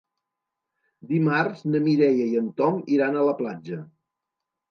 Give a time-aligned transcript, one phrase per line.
[1.09, 3.77] Dimarts na Mireia i en Tom iran a la platja.